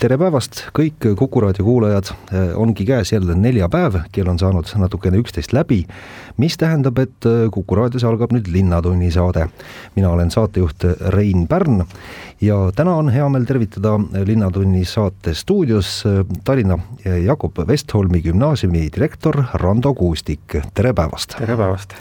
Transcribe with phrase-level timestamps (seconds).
[0.00, 2.08] Tere päevast, kõik Kuku raadio kuulajad,
[2.56, 5.82] ongi käes jälle neljapäev, kell on saanud natukene üksteist läbi,
[6.40, 9.48] mis tähendab, et Kuku raadios algab nüüd Linnatunni saade.
[9.96, 11.84] mina olen saatejuht Rein Pärn
[12.40, 16.04] ja täna on hea meel tervitada Linnatunni saate stuudios
[16.44, 16.78] Tallinna
[17.24, 21.36] Jakob Westholmi gümnaasiumi direktor Rando Kuustik, tere päevast!
[21.38, 21.94] tere päevast!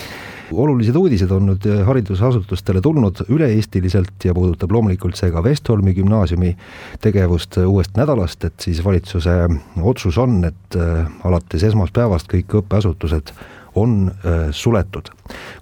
[0.52, 6.56] Olulised uudised on nüüd haridusasutustele tulnud üle-eestiliselt ja puudutab loomulikult see ka Vestholmi gümnaasiumi
[7.04, 9.36] tegevust uuest nädalast, et siis valitsuse
[9.82, 10.80] otsus on, et
[11.28, 13.34] alates esmaspäevast kõik õppeasutused
[13.80, 14.12] on
[14.52, 15.10] suletud.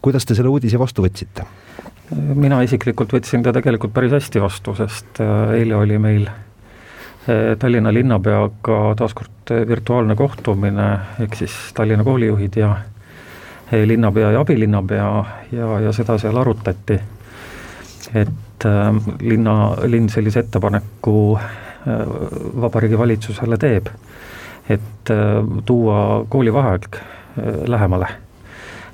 [0.02, 1.46] kuidas te selle uudise vastu võtsite?
[2.16, 5.20] mina isiklikult võtsin ta tegelikult päris hästi vastu, sest
[5.56, 6.28] eile oli meil
[7.60, 10.86] Tallinna linnapeaga taaskord virtuaalne kohtumine,
[11.20, 12.70] ehk siis Tallinna koolijuhid ja
[13.72, 17.00] linnapea ja abilinnapea ja, ja seda seal arutati.
[18.16, 22.06] et äh, linna, linn sellise ettepaneku äh,
[22.62, 23.90] Vabariigi Valitsusele teeb,
[24.70, 27.04] et äh, tuua koolivaheaeg äh,
[27.68, 28.08] lähemale.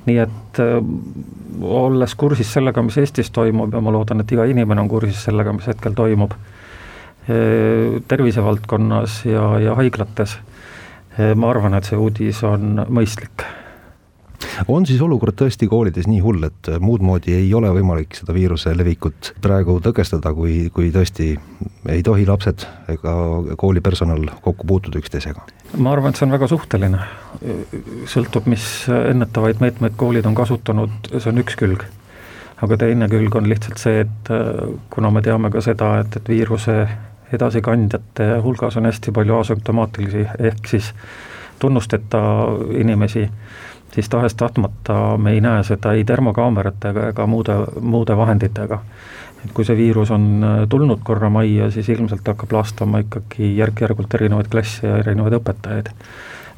[0.06, 0.82] Nii et äh,
[1.62, 5.54] olles kursis sellega, mis Eestis toimub ja ma loodan, et iga inimene on kursis sellega,
[5.54, 10.40] mis hetkel toimub äh, tervisevaldkonnas ja, ja haiglates,
[11.36, 13.46] ma arvan, et see uudis on mõistlik
[14.67, 18.73] on siis olukord tõesti koolides nii hull, et muud moodi ei ole võimalik seda viiruse
[18.77, 21.33] levikut praegu tõkestada, kui, kui tõesti
[21.89, 23.16] ei tohi lapsed ega
[23.59, 25.45] koolipersonal kokku puutuda üksteisega?
[25.77, 26.99] ma arvan, et see on väga suhteline,
[28.09, 31.86] sõltub, mis ennetavaid meetmeid koolid on kasutanud, see on üks külg.
[32.64, 34.30] aga teine külg on lihtsalt see, et
[34.94, 36.77] kuna me teame ka seda, et, et viiruse
[37.33, 40.94] edasikandjate hulgas on hästi palju asümptomaatilisi, ehk siis
[41.59, 42.21] tunnusteta
[42.77, 43.25] inimesi
[43.93, 48.80] siis tahes-tahtmata me ei näe seda ei termokaameratega ega muude, muude vahenditega.
[49.45, 54.14] et kui see viirus on äh, tulnud korra majja, siis ilmselt hakkab laastama ikkagi järk-järgult
[54.14, 55.92] erinevaid klasse ja erinevaid õpetajaid.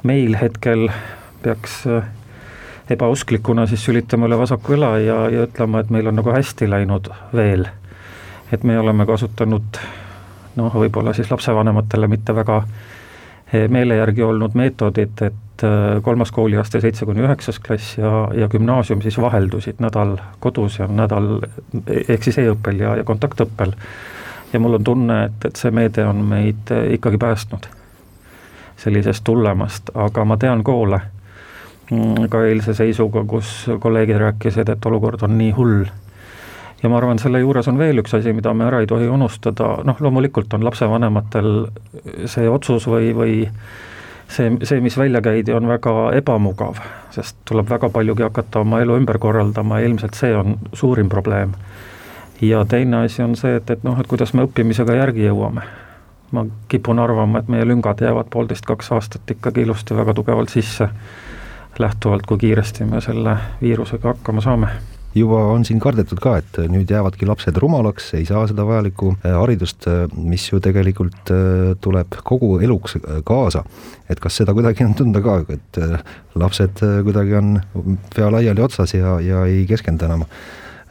[0.04, 0.90] meil hetkel
[1.44, 2.04] peaks äh,
[2.90, 7.10] ebausklikuna siis sülitama üle vasaku õla ja, ja ütlema, et meil on nagu hästi läinud
[7.34, 7.68] veel.
[8.52, 9.82] et me oleme kasutanud
[10.56, 12.64] noh, võib-olla siis lapsevanematele mitte väga
[13.54, 15.34] Eh, meele järgi olnud meetodid, et
[15.64, 20.88] eh, kolmas kooliaste, seitse kuni üheksas klass ja, ja gümnaasium siis vaheldusid nädal kodus ja
[20.88, 21.40] nädal
[21.86, 23.74] ehk siis e-õppel ja, ja kontaktõppel.
[24.54, 27.68] ja mul on tunne, et, et see meede on meid eh, ikkagi päästnud
[28.78, 31.00] sellisest tullemast, aga ma tean koole
[31.92, 35.86] mm, ka eilse seisuga, kus kolleegid rääkisid, et olukord on nii hull
[36.84, 39.78] ja ma arvan, selle juures on veel üks asi, mida me ära ei tohi unustada,
[39.88, 41.52] noh loomulikult on lapsevanematel
[42.30, 43.36] see otsus või, või
[44.28, 46.80] see, see, mis välja käidi, on väga ebamugav,
[47.12, 51.54] sest tuleb väga paljugi hakata oma elu ümber korraldama ja ilmselt see on suurim probleem.
[52.42, 55.62] ja teine asi on see, et, et noh, et kuidas me õppimisega järgi jõuame.
[56.32, 60.90] ma kipun arvama, et meie lüngad jäävad poolteist-kaks aastat ikkagi ilusti väga tugevalt sisse,
[61.80, 64.68] lähtuvalt, kui kiiresti me selle viirusega hakkama saame
[65.16, 69.36] juba on siin kardetud ka, et nüüd jäävadki lapsed rumalaks, ei saa seda vajalikku äh,
[69.40, 73.64] haridust, äh, mis ju tegelikult äh, tuleb kogu eluks kaasa.
[74.10, 75.80] et kas seda kuidagi on tunda ka, et
[76.36, 77.56] lapsed kuidagi on
[78.16, 80.28] pea laiali otsas ja, ja ei keskendu enam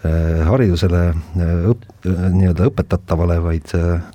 [0.04, 1.14] haridusele
[1.70, 3.70] õp-, nii-öelda õpetatavale, vaid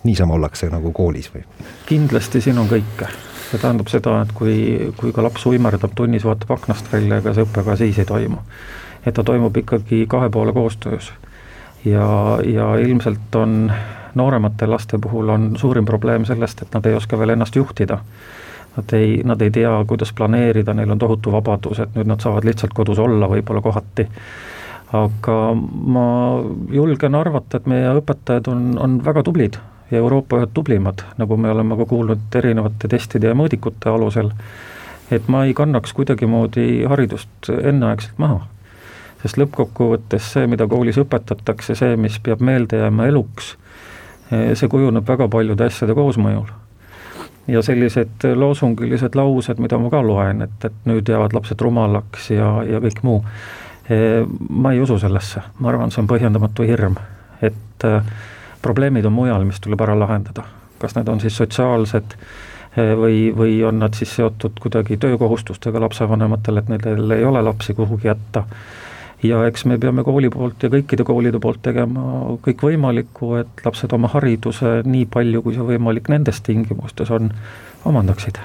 [0.05, 1.41] niisama ollakse nagu koolis või?
[1.89, 3.07] kindlasti siin on kõike
[3.49, 7.47] see tähendab seda, et kui, kui ka laps uimerdab tunnis, vaatab aknast välja, ega see
[7.47, 8.43] õpe ka siis ei toimu
[9.05, 11.13] et ta toimub ikkagi kahe poole koostöös.
[11.85, 13.71] ja, ja ilmselt on
[14.15, 17.99] nooremate laste puhul on suurim probleem sellest, et nad ei oska veel ennast juhtida.
[18.77, 22.45] Nad ei, nad ei tea, kuidas planeerida, neil on tohutu vabadus, et nüüd nad saavad
[22.45, 24.07] lihtsalt kodus olla võib-olla kohati.
[24.93, 25.53] aga
[25.95, 26.03] ma
[26.73, 29.59] julgen arvata, et meie õpetajad on, on väga tublid
[29.91, 34.31] ja Euroopa ühed tublimad, nagu me oleme ka kuulnud erinevate testide ja mõõdikute alusel,
[35.11, 38.47] et ma ei kannaks kuidagimoodi haridust enneaegselt maha
[39.21, 43.53] sest lõppkokkuvõttes see, mida koolis õpetatakse, see, mis peab meelde jääma eluks,
[44.31, 46.49] eh, see kujuneb väga paljude asjade koosmõjul.
[47.49, 52.49] ja sellised loosungilised laused, mida ma ka loen, et, et nüüd jäävad lapsed rumalaks ja,
[52.61, 53.23] ja kõik muu,
[53.89, 56.99] eh, ma ei usu sellesse, ma arvan, see on põhjendamatu hirm,
[57.41, 58.13] et eh,
[58.61, 60.45] probleemid on mujal, mis tuleb ära lahendada.
[60.79, 62.13] kas need on siis sotsiaalsed
[62.77, 68.07] või, või on nad siis seotud kuidagi töökohustustega lapsevanematele, et nendel ei ole lapsi kuhugi
[68.07, 68.45] jätta
[69.23, 72.03] ja eks me peame kooli poolt ja kõikide koolide poolt tegema
[72.45, 77.31] kõik võimalikku, et lapsed oma hariduse nii palju, kui see võimalik nendes tingimustes on,
[77.89, 78.39] omandaksid.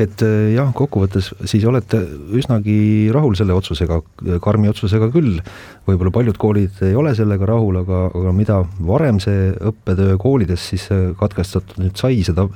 [0.00, 2.00] Et äh, jah, kokkuvõttes siis olete
[2.36, 4.00] üsnagi rahul selle otsusega,
[4.42, 5.36] karmi otsusega küll,
[5.88, 10.88] võib-olla paljud koolid ei ole sellega rahul, aga, aga mida varem see õppetöö koolides siis
[10.94, 12.48] äh, katkestatud nüüd sai, seda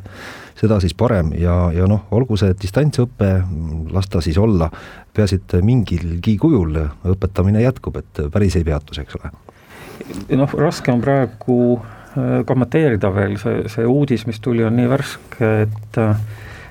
[0.57, 1.33] seda siis parem.
[1.37, 3.31] Ja, ja noh, olgu see distantsõpe,
[3.93, 4.71] las ta siis olla,
[5.17, 6.79] peaasi, et mingilgi kujul
[7.13, 9.33] õpetamine jätkub, et päris ei peatus, eks ole.
[10.37, 15.55] noh, raske on praegu äh, kommenteerida veel, see, see uudis, mis tuli, on nii värske,
[15.67, 16.05] et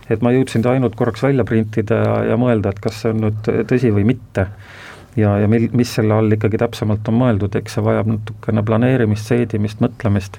[0.09, 3.23] et ma jõudsin ta ainult korraks välja printida ja, ja mõelda, et kas see on
[3.23, 4.47] nüüd tõsi või mitte.
[5.17, 9.31] ja, ja mil, mis selle all ikkagi täpsemalt on mõeldud, eks see vajab natukene planeerimist,
[9.31, 10.37] seedimist, mõtlemist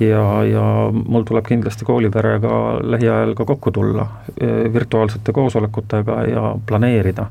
[0.00, 4.06] ja, ja mul tuleb kindlasti kooliperega lähiajal ka kokku tulla
[4.40, 7.30] e, virtuaalsete koosolekutega ja planeerida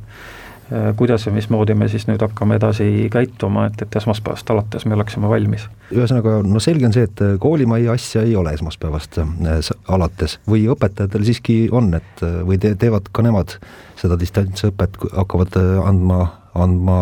[0.74, 4.96] Äh, kuidas ja mismoodi me siis nüüd hakkame edasi käituma, et, et esmaspäevast alates me
[4.96, 5.68] oleksime valmis.
[5.94, 11.28] ühesõnaga, no selge on see, et koolimajja asja ei ole esmaspäevast äh, alates või õpetajatel
[11.28, 13.60] siiski on, et või te, teevad ka nemad
[14.02, 15.54] seda distantsõpet, hakkavad
[15.86, 16.24] andma
[16.56, 16.98] andma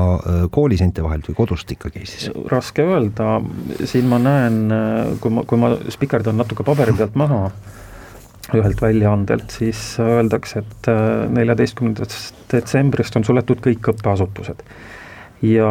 [0.51, 2.29] koolis ente vahelt või kodust ikkagi siis?
[2.51, 3.37] raske öelda,
[3.85, 4.59] siin ma näen,
[5.21, 7.45] kui ma, kui ma spikerdan natuke paberi pealt maha,
[8.51, 14.65] ühelt väljaandelt, siis öeldakse, et äh, neljateistkümnendast detsembrist on suletud kõik õppeasutused.
[15.43, 15.69] ja,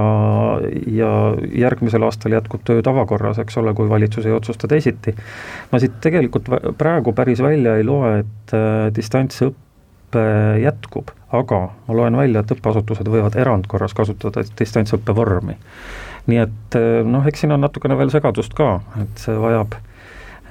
[0.93, 1.11] ja
[1.56, 5.14] järgmisel aastal jätkub töö tavakorras, eks ole, kui valitsus ei otsusta teisiti.
[5.73, 6.49] ma siit tegelikult
[6.79, 8.88] praegu päris välja ei loe, et äh,
[10.12, 15.56] distantsõpe jätkub, aga ma loen välja, et õppeasutused võivad erandkorras kasutada distantsõppe vormi.
[16.26, 19.75] nii et äh, noh, eks siin on natukene veel segadust ka, et see vajab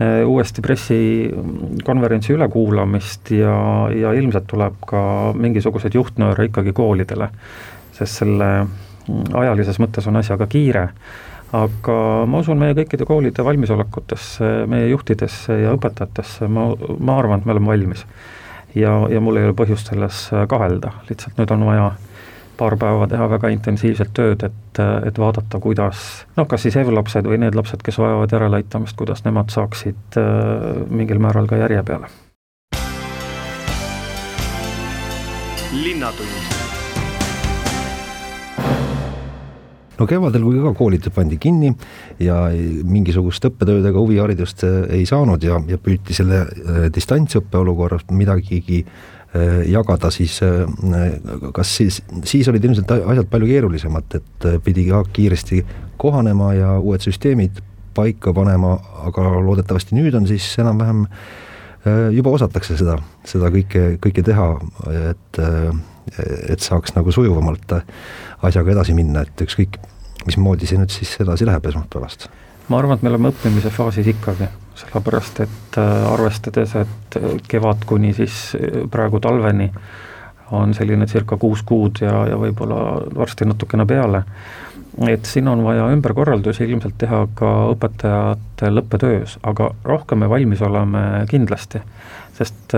[0.01, 5.01] Äh, uuesti pressikonverentsi ülekuulamist ja, ja ilmselt tuleb ka
[5.35, 7.27] mingisuguseid juhtnööre ikkagi koolidele,
[7.93, 8.47] sest selle
[9.35, 10.87] ajalises mõttes on asjaga kiire
[11.53, 17.45] aga ma usun meie kõikide koolide valmisolekutesse, meie juhtidesse ja õpetajatesse, ma, ma arvan, et
[17.49, 18.05] me oleme valmis.
[18.75, 22.07] Ja, ja mul ei ole põhjust selles kahelda, lihtsalt nüüd on vaja äh,
[22.61, 26.03] paar päeva teha väga intensiivset tööd, et, et vaadata, kuidas
[26.37, 31.23] noh, kas siis HEV-lapsed või need lapsed, kes vajavad järeleaitamist, kuidas nemad saaksid äh, mingil
[31.23, 32.11] määral ka järje peale.
[35.71, 36.60] linnatund
[40.01, 41.71] no kevadel, kui ka koolid pandi kinni
[42.19, 42.43] ja
[42.83, 48.83] mingisugust õppetööd ega huviharidust äh, ei saanud ja, ja püüti selle äh, distantsõppe olukorras midagigi
[49.31, 50.41] Äh, jagada, siis
[51.55, 55.61] kas siis, siis olid ilmselt asjad palju keerulisemad, et pidi ka kiiresti
[56.01, 57.61] kohanema ja uued süsteemid
[57.95, 58.73] paika panema,
[59.07, 61.05] aga loodetavasti nüüd on siis enam-vähem
[62.11, 64.49] juba osatakse seda, seda kõike, kõike teha,
[64.99, 65.39] et,
[66.49, 67.75] et saaks nagu sujuvamalt
[68.41, 69.77] asjaga edasi minna, et ükskõik,
[70.25, 72.29] mismoodi see nüüd siis edasi läheb esmaspäevast.
[72.69, 74.47] Ma arvan, et me oleme õppimise faasis ikkagi,
[74.79, 79.67] sellepärast et äh, arvestades, et äh, kevad kuni siis äh, praegu talveni
[80.55, 82.77] on selline circa kuus kuud ja, ja võib-olla
[83.15, 84.23] varsti natukene peale,
[85.07, 91.25] et siin on vaja ümberkorraldusi ilmselt teha ka õpetajatel õppetöös, aga rohkem me valmis oleme
[91.31, 91.83] kindlasti,
[92.37, 92.73] sest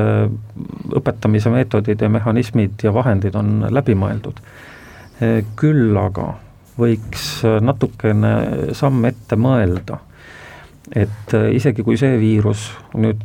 [0.97, 4.39] õpetamise meetodid ja mehhanismid ja vahendid on läbi mõeldud.
[5.55, 6.33] küll aga
[6.79, 8.33] võiks natukene
[8.73, 9.99] samm ette mõelda.
[10.95, 13.21] et äh, isegi kui see viirus nüüd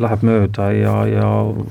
[0.00, 1.26] läheb mööda ja, ja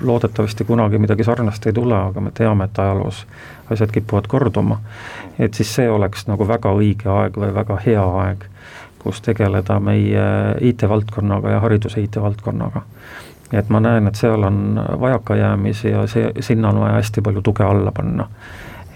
[0.05, 3.23] loodetavasti kunagi midagi sarnast ei tule, aga me teame, et ajaloos
[3.71, 4.79] asjad kipuvad korduma,
[5.39, 8.45] et siis see oleks nagu väga õige aeg või väga hea aeg,
[8.99, 10.27] kus tegeleda meie
[10.69, 12.83] IT-valdkonnaga ja hariduse IT-valdkonnaga.
[13.53, 17.63] Et ma näen, et seal on vajakajäämisi ja see, sinna on vaja hästi palju tuge
[17.63, 18.27] alla panna.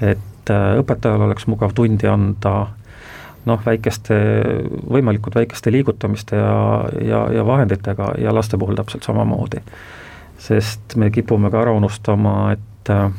[0.01, 2.67] et äh, õpetajal oleks mugav tundi anda
[3.45, 4.15] noh, väikeste,
[4.89, 9.61] võimalikult väikeste liigutamiste ja, ja, ja vahenditega ja laste puhul täpselt samamoodi.
[10.37, 13.11] sest me kipume ka ära unustama, et äh,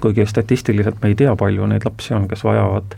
[0.00, 2.96] kuigi statistiliselt me ei tea, palju neid lapsi on, kes vajavad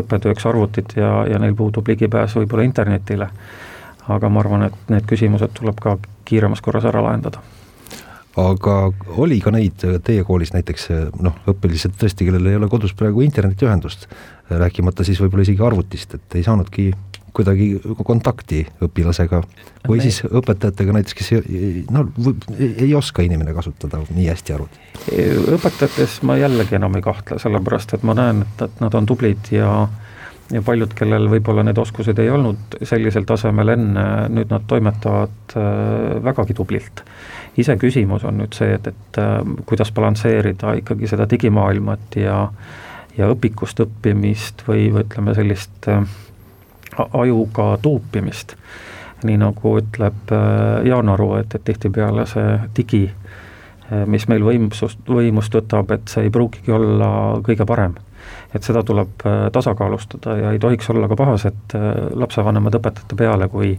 [0.00, 3.28] õppetööks arvutit ja, ja neil puudub ligipääs võib-olla internetile,
[4.08, 7.42] aga ma arvan, et need küsimused tuleb ka kiiremas korras ära lahendada
[8.40, 8.76] aga
[9.22, 10.88] oli ka neid teie koolis näiteks
[11.22, 14.08] noh, õpilased tõesti, kellel ei ole kodus praegu internetiühendust,
[14.50, 16.90] rääkimata siis võib-olla isegi arvutist, et ei saanudki
[17.34, 17.68] kuidagi
[18.06, 19.40] kontakti õpilasega
[19.88, 22.06] või siis õpetajatega näiteks, kes ei, no
[22.58, 24.80] ei oska inimene kasutada nii hästi arvutit?
[25.56, 29.50] õpetajates ma jällegi enam ei kahtle, sellepärast et ma näen, et, et nad on tublid
[29.54, 29.72] ja
[30.52, 36.24] ja paljud, kellel võib-olla need oskused ei olnud sellisel tasemel enne, nüüd nad toimetavad äh,
[36.24, 37.04] vägagi tublilt
[37.56, 42.38] iseküsimus on nüüd see, et, et äh, kuidas balansseerida ikkagi seda digimaailmat ja
[43.14, 46.02] ja õpikust õppimist või, või ütleme, sellist äh,
[47.12, 48.56] ajuga tuupimist.
[49.24, 50.32] nii nagu ütleb
[50.84, 53.06] Jaan Aru, et, et tihtipeale see digi,
[54.10, 57.08] mis meil võimsust, võimust võtab, et see ei pruugigi olla
[57.46, 57.94] kõige parem.
[58.54, 61.74] Et seda tuleb tasakaalustada ja ei tohiks olla ka pahased
[62.14, 63.72] lapsevanemad õpetajate peale, kui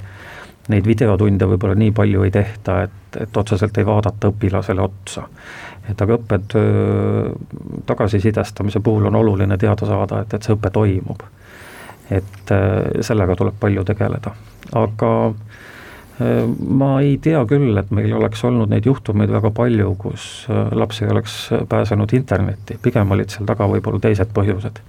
[0.67, 5.24] neid videotunde võib-olla nii palju ei tehta, et, et otseselt ei vaadata õpilasele otsa
[5.89, 7.32] et aga õppetöö
[7.86, 11.22] tagasisidestamise puhul on oluline teada saada, et, et see õpe toimub.
[12.10, 14.34] et äh, sellega tuleb palju tegeleda,
[14.77, 15.55] aga äh,
[16.19, 21.01] ma ei tea küll, et meil oleks olnud neid juhtumeid väga palju, kus äh, laps
[21.03, 21.36] ei oleks
[21.69, 24.79] pääsenud internetti, pigem olid seal taga võib-olla teised põhjused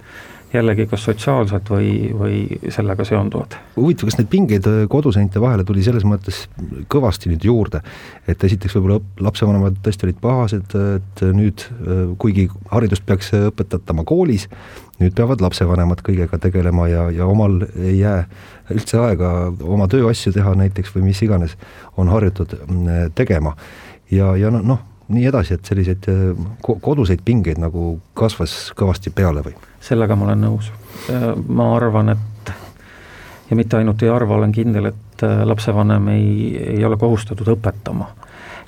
[0.53, 2.37] jällegi kas sotsiaalselt või, või
[2.71, 3.57] sellega seonduvad.
[3.75, 6.45] huvitav, kas neid pingeid äh, koduseinte vahele tuli selles mõttes
[6.91, 7.81] kõvasti nüüd juurde,
[8.27, 14.47] et esiteks võib-olla lapsevanemad tõesti olid pahased, et nüüd äh, kuigi haridust peaks õpetatama koolis,
[15.01, 18.25] nüüd peavad lapsevanemad kõigega tegelema ja, ja omal ei jää
[18.73, 19.31] üldse aega
[19.63, 21.57] oma tööasju teha näiteks või mis iganes
[21.97, 23.55] on harjutud mm, tegema.
[24.11, 24.79] ja, ja noh no,
[25.13, 29.55] nii edasi, et selliseid äh, koduseid pingeid nagu kasvas kõvasti peale või?
[29.87, 30.71] sellega ma olen nõus.
[31.13, 32.51] Äh, ma arvan, et
[33.49, 36.31] ja mitte ainult ei arva, olen kindel, et äh, lapsevanem ei,
[36.75, 38.13] ei ole kohustatud õpetama.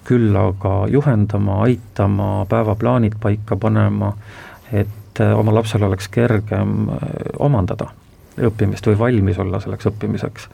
[0.10, 4.14] küll aga juhendama, aitama, päevaplaanid paika panema,
[4.72, 4.99] et
[5.36, 6.90] oma lapsel oleks kergem
[7.40, 7.90] omandada
[8.40, 10.50] õppimist või valmis olla selleks õppimiseks.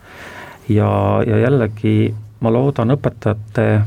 [0.69, 0.89] ja,
[1.27, 3.81] ja jällegi ma loodan õpetajate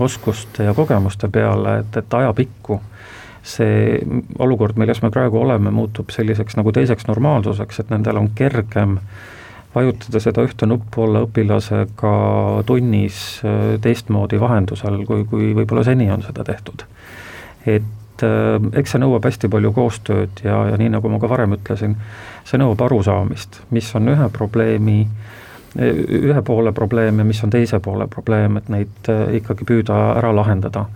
[0.00, 2.80] oskuste ja kogemuste peale, et, et ajapikku
[3.46, 4.00] see
[4.42, 8.98] olukord, milles me praegu oleme, muutub selliseks nagu teiseks normaalsuseks, et nendel on kergem
[9.74, 12.14] vajutada seda ühte nuppu, olla õpilasega
[12.66, 16.86] tunnis äh, teistmoodi vahendusel, kui, kui võib-olla seni on seda tehtud.
[17.66, 17.86] et
[18.24, 21.96] äh, eks see nõuab hästi palju koostööd ja, ja nii, nagu ma ka varem ütlesin,
[22.48, 25.36] see nõuab arusaamist, mis on ühe probleemi äh,
[25.76, 30.32] ühe poole probleem ja mis on teise poole probleem, et neid äh, ikkagi püüda ära
[30.34, 30.86] lahendada.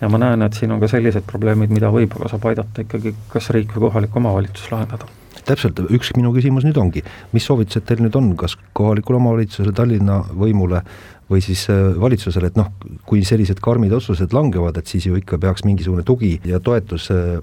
[0.00, 3.50] ja ma näen, et siin on ka sellised probleemid, mida võib-olla saab aidata ikkagi kas
[3.54, 5.06] riik või kohalik omavalitsus lahendada
[5.46, 7.02] täpselt, üks minu küsimus nüüd ongi,
[7.32, 10.84] mis soovitused teil nüüd on, kas kohalikule omavalitsusele, Tallinna võimule
[11.30, 12.70] või siis äh, valitsusele, et noh,
[13.08, 17.38] kui sellised karmid otsused langevad, et siis ju ikka peaks mingisugune tugi ja toetus äh,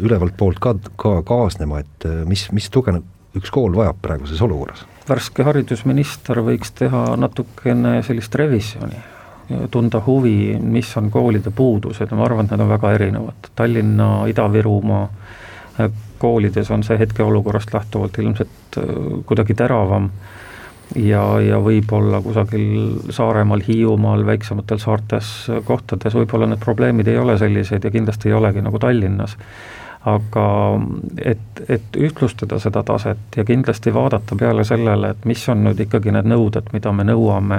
[0.00, 2.96] ülevalt poolt ka, ka kaasnema, et mis, mis tuge
[3.36, 4.86] üks kool vajab praeguses olukorras?
[5.10, 8.98] värske haridusminister võiks teha natukene sellist revisjoni,
[9.74, 12.12] tunda huvi, mis on koolide puudused.
[12.14, 18.18] Ma arvan, et need on väga erinevad, Tallinna, Ida-Virumaa äh, koolides on see hetkeolukorrast lähtuvalt
[18.22, 18.84] ilmselt äh,
[19.26, 20.10] kuidagi teravam
[20.96, 27.84] ja, ja võib-olla kusagil Saaremaal, Hiiumaal, väiksematel saartes kohtades võib-olla need probleemid ei ole sellised
[27.84, 29.36] ja kindlasti ei olegi nagu Tallinnas.
[30.10, 30.44] Aga
[31.20, 36.14] et, et ühtlustada seda taset ja kindlasti vaadata peale sellele, et mis on nüüd ikkagi
[36.16, 37.58] need nõuded, mida me nõuame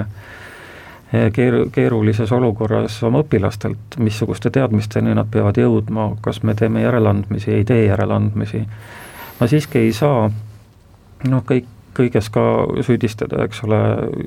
[1.12, 7.52] eh, keer-, keerulises olukorras oma õpilastelt, missuguste teadmisteni nad peavad jõudma, kas me teeme järeleandmisi,
[7.54, 8.64] ei tee järeleandmisi,
[9.38, 10.26] ma siiski ei saa
[11.30, 12.42] noh, kõik, kõiges ka
[12.84, 13.80] süüdistada, eks ole,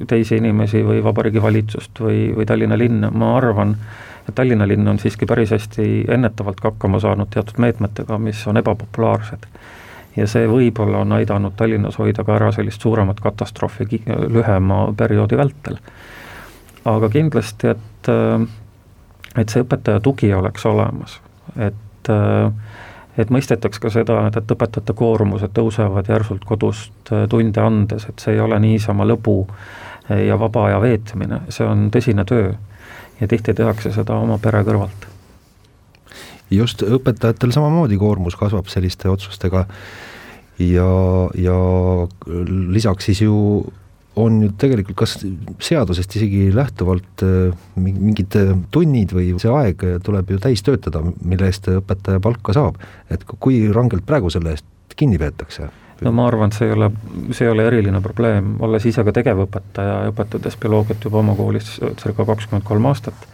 [0.07, 3.75] teisi inimesi või Vabariigi Valitsust või, või Tallinna linna, ma arvan,
[4.29, 8.61] et Tallinna linn on siiski päris hästi ennetavalt ka hakkama saanud teatud meetmetega, mis on
[8.61, 9.47] ebapopulaarsed.
[10.15, 15.77] ja see võib-olla on aidanud Tallinnas hoida ka ära sellist suuremat katastroofi lühema perioodi vältel.
[16.85, 18.09] aga kindlasti, et,
[19.37, 21.19] et see õpetaja tugi oleks olemas,
[21.57, 22.13] et
[23.17, 28.35] et mõistetaks ka seda, et, et õpetajate koormused tõusevad järsult kodust tunde andes, et see
[28.35, 29.41] ei ole niisama lõbu
[30.09, 32.53] ja vaba aja veetmine, see on tõsine töö
[33.19, 35.07] ja tihti tehakse seda oma pere kõrvalt.
[36.51, 39.65] just, õpetajatel samamoodi koormus kasvab selliste otsustega
[40.59, 40.91] ja,
[41.33, 41.57] ja
[42.75, 43.35] lisaks siis ju
[44.15, 45.17] on ju tegelikult kas
[45.63, 51.49] seadusest isegi lähtuvalt äh, mingid äh, tunnid või see aeg tuleb ju täis töötada, mille
[51.51, 52.79] eest õpetaja palka saab,
[53.11, 55.71] et kui rangelt praegu selle eest kinni peetakse?
[56.03, 56.89] no ma arvan, et see ei ole,
[57.31, 61.77] see ei ole eriline probleem, olles ise ka tegevõpetaja ja õpetades bioloogiat juba oma koolis
[62.01, 63.27] circa kakskümmend kolm aastat,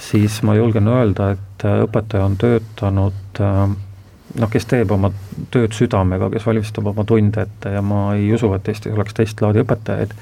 [0.00, 3.60] siis ma julgen öelda, et äh, õpetaja on töötanud äh,
[4.36, 5.12] noh, kes teeb oma
[5.54, 9.40] tööd südamega, kes valmistab oma tunde ette ja ma ei usu, et Eestis oleks teist
[9.44, 10.14] laadi õpetajaid,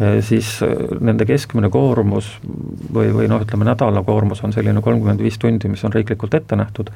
[0.00, 0.56] äh, siis
[1.00, 5.84] nende keskmine koormus või, või noh, ütleme nädala koormus on selline kolmkümmend viis tundi, mis
[5.84, 6.90] on riiklikult ette nähtud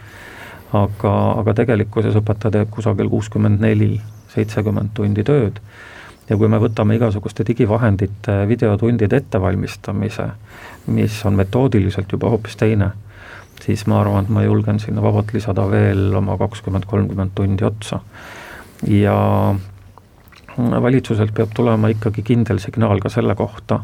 [0.74, 3.98] aga, aga tegelikkuses õpetaja teeb kusagil kuuskümmend neli,
[4.34, 5.60] seitsekümmend tundi tööd.
[6.28, 10.30] Ja kui me võtame igasuguste digivahendite videotundide ettevalmistamise,
[10.88, 12.94] mis on metoodiliselt juba hoopis teine,
[13.62, 18.00] siis ma arvan, et ma julgen sinna vabalt lisada veel oma kakskümmend, kolmkümmend tundi otsa.
[18.88, 19.54] ja
[20.58, 23.80] valitsuselt peab tulema ikkagi kindel signaal ka selle kohta,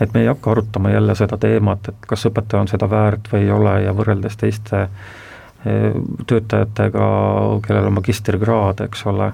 [0.00, 3.46] et me ei hakka arutama jälle seda teemat, et kas õpetaja on seda väärt või
[3.46, 7.08] ei ole ja võrreldes teiste eh, töötajatega,
[7.66, 9.32] kellel on magistrikraad, eks ole,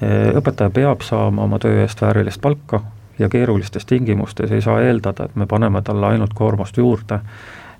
[0.00, 2.80] eh, õpetaja peab saama oma töö eest väärilist palka
[3.18, 7.20] ja keerulistes tingimustes ei saa eeldada, et me paneme talle ainult koormust juurde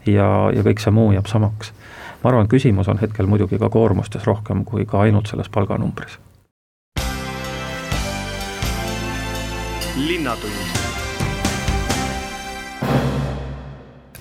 [0.06, 1.72] ja, ja kõik see muu jääb samaks.
[2.22, 6.18] ma arvan, küsimus on hetkel muidugi ka koormustes rohkem kui ka ainult selles palganumbris.
[9.96, 10.84] linnatund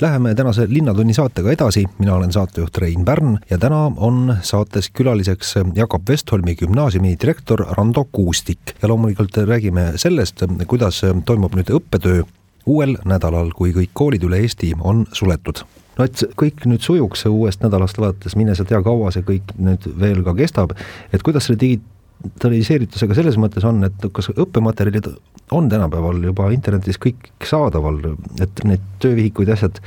[0.01, 5.53] Läheme tänase Linnatunni saatega edasi, mina olen saatejuht Rein Pärn ja täna on saates külaliseks
[5.75, 12.23] Jakob Westholmi gümnaasiumi direktor Rando Kuustik ja loomulikult räägime sellest, kuidas toimub nüüd õppetöö
[12.65, 15.63] uuel nädalal, kui kõik koolid üle Eesti on suletud.
[15.98, 19.86] No et kõik nüüd sujuks uuest nädalast alates, mine sa tea, kaua see kõik nüüd
[20.00, 20.74] veel ka kestab,
[21.13, 21.82] et kuidas selle digi-,
[22.24, 25.10] digitaliseeritusega selles mõttes on, et kas õppematerjalid
[25.53, 28.00] on tänapäeval juba internetis kõik saadaval,
[28.41, 29.82] et need töövihikuid ja asjad,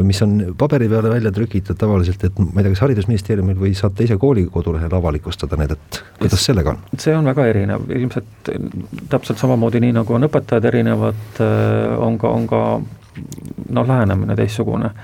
[0.00, 4.06] mis on paberi peale välja trükitud tavaliselt, et ma ei tea, kas Haridusministeeriumil või saate
[4.06, 6.80] ise kooli kodulehel avalikustada need, et kuidas sellega on?
[6.98, 8.50] see on väga erinev, ilmselt
[9.12, 12.62] täpselt samamoodi, nii nagu on õpetajad erinevad, äh, on ka, on ka
[13.68, 14.94] noh, lähenemine teistsugune.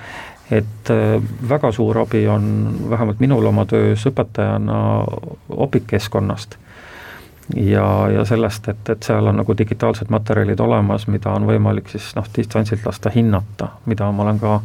[0.49, 1.19] Et äh,
[1.49, 2.49] väga suur abi on
[2.91, 4.79] vähemalt minul oma töös õpetajana
[5.69, 6.57] opikkeskkonnast
[7.57, 12.11] ja, ja sellest, et, et seal on nagu digitaalsed materjalid olemas, mida on võimalik siis
[12.17, 14.61] noh, distantsilt lasta hinnata, mida ma olen ka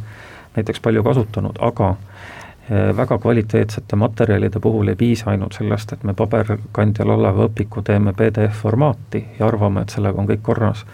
[0.55, 6.13] näiteks palju kasutanud, aga äh, väga kvaliteetsete materjalide puhul ei piisa ainult sellest, et me
[6.13, 10.85] paberkandjal oleva õpiku teeme PDF-formaati ja arvame, et sellega on kõik korras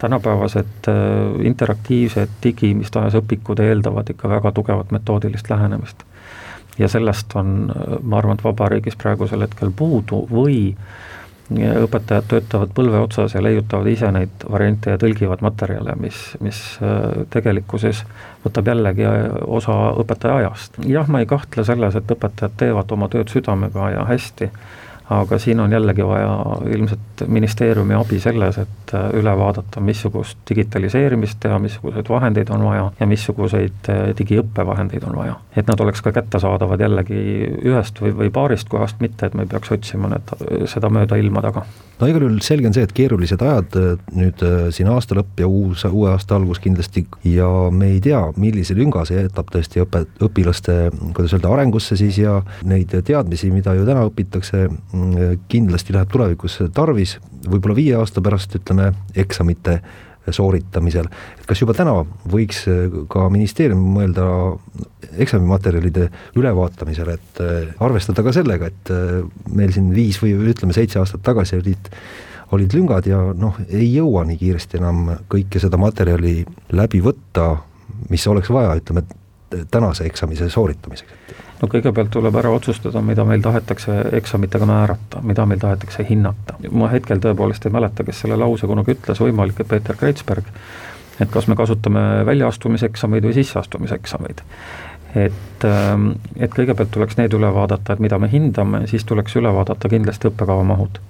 [0.00, 6.04] tänapäevased äh, interaktiivsed digi, mis tahes õpikud eeldavad ikka väga tugevat metoodilist lähenemist.
[6.78, 10.76] ja sellest on, äh, ma arvan, et vabariigis praegusel hetkel puudu või
[11.50, 17.24] õpetajad töötavad põlve otsas ja leiutavad ise neid variante ja tõlgivad materjale, mis, mis äh,
[17.30, 18.04] tegelikkuses
[18.44, 19.08] võtab jällegi
[19.46, 20.78] osa õpetaja ajast.
[20.86, 24.50] jah, ma ei kahtle selles, et õpetajad teevad oma tööd südamega ja hästi
[25.10, 26.30] aga siin on jällegi vaja
[26.70, 32.90] ilmselt ministeeriumi abi selles, et äh, üle vaadata, missugust digitaliseerimist teha, missuguseid vahendeid on vaja
[33.00, 35.36] ja missuguseid äh, digiõppevahendeid on vaja.
[35.56, 37.20] et nad oleks ka kättesaadavad jällegi
[37.64, 40.34] ühest või, või paarist kohast, mitte et me peaks otsima need,
[40.70, 41.66] seda mööda ilma taga
[42.00, 45.42] no igal juhul selge on see, et keerulised ajad äh, nüüd äh, siin aasta lõpp
[45.42, 47.04] ja uus, uue aasta algus kindlasti.
[47.28, 50.76] Ja me ei tea, millise lünga see jätab tõesti õpe, õpilaste,
[51.16, 56.60] kuidas öelda, arengusse siis ja neid teadmisi, mida ju täna õpitakse, mm, kindlasti läheb tulevikus
[56.74, 59.80] tarvis, võib-olla viie aasta pärast ütleme eksamite
[60.32, 61.08] sooritamisel.
[61.40, 61.94] et kas juba täna
[62.30, 64.26] võiks äh, ka ministeerium mõelda
[65.20, 69.20] eksamimaterjalide ülevaatamisele, et äh, arvestada ka sellega, et äh,
[69.54, 71.92] meil siin viis või ütleme, seitse aastat tagasi olid
[72.50, 76.40] olid lüngad ja noh, ei jõua nii kiiresti enam kõike seda materjali
[76.74, 77.52] läbi võtta,
[78.10, 79.04] mis oleks vaja, ütleme,
[79.70, 85.60] tänase eksamise sooritamiseks no kõigepealt tuleb ära otsustada, mida meil tahetakse eksamitega määrata, mida meil
[85.60, 86.56] tahetakse hinnata.
[86.70, 90.48] ma hetkel tõepoolest ei mäleta, kes selle lause kunagi ütles, võimalik, et Peeter Kreitsberg,
[91.20, 94.42] et kas me kasutame väljaastumiseksameid või sisseastumiseksameid.
[95.14, 99.52] et, ähm, et kõigepealt tuleks need üle vaadata, et mida me hindame, siis tuleks üle
[99.54, 101.00] vaadata kindlasti õppekava mahud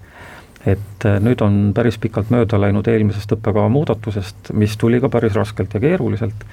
[0.66, 5.34] et äh, nüüd on päris pikalt mööda läinud eelmisest õppekava muudatusest, mis tuli ka päris
[5.34, 6.44] raskelt ja keeruliselt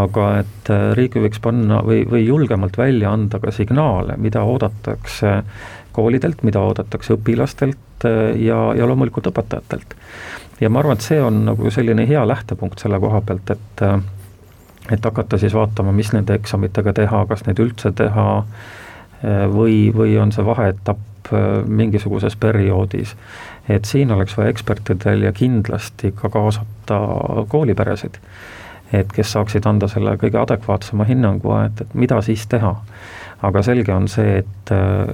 [0.00, 5.38] aga et äh, riik võiks panna või, või julgemalt välja anda ka signaale, mida oodatakse
[5.96, 9.96] koolidelt, mida oodatakse õpilastelt äh, ja, ja loomulikult õpetajatelt.
[10.60, 13.98] ja ma arvan, et see on nagu selline hea lähtepunkt selle koha pealt, et äh,
[14.92, 18.26] et hakata siis vaatama, mis nende eksamitega teha, kas neid üldse teha
[19.50, 21.32] või, või on see vaheetapp
[21.66, 23.16] mingisuguses perioodis.
[23.66, 27.00] et siin oleks vaja ekspertidel ja kindlasti ka kaasata
[27.50, 28.20] kooliperesid
[28.92, 32.76] et kes saaksid anda selle kõige adekvaatsema hinnangu, et, et mida siis teha.
[33.46, 35.10] aga selge on see, et äh,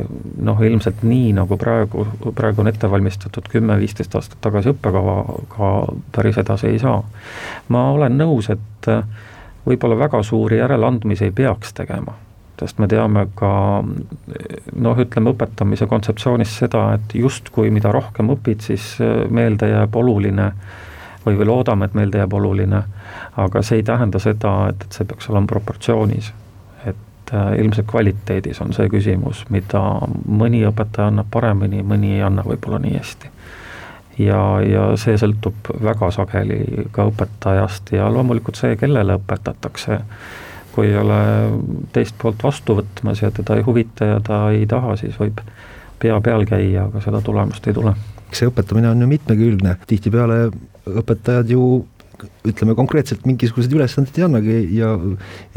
[0.46, 5.16] noh, ilmselt nii, nagu praegu, praegu on ette valmistatud kümme-viisteist aastat tagasi õppekava,
[5.50, 5.70] ka
[6.14, 7.02] päris edasi ei saa.
[7.68, 9.02] ma olen nõus, et äh,
[9.66, 12.14] võib-olla väga suuri järeleandmisi ei peaks tegema
[12.62, 13.50] sest me teame ka
[13.82, 20.52] noh, ütleme õpetamise kontseptsioonist seda, et justkui mida rohkem õpid, siis äh, meelde jääb oluline
[21.26, 22.82] või, või loodame, et meelde jääb oluline
[23.36, 26.32] aga see ei tähenda seda, et, et see peaks olema proportsioonis.
[26.86, 29.80] et äh, ilmselt kvaliteedis on see küsimus, mida
[30.28, 33.30] mõni õpetaja annab paremini, mõni ei anna võib-olla nii hästi.
[34.18, 40.00] ja, ja see sõltub väga sageli ka õpetajast ja loomulikult see, kellele õpetatakse,
[40.72, 41.20] kui ei ole
[41.92, 45.40] teist poolt vastu võtmas ja teda ei huvita ja ta ei taha, siis võib
[46.00, 47.94] pea peal käia, aga seda tulemust ei tule.
[48.32, 50.50] see õpetamine on ju mitmekülgne, tihtipeale
[50.88, 51.64] õpetajad ju
[52.46, 54.92] ütleme konkreetselt mingisuguseid ülesandeid ei annagi ja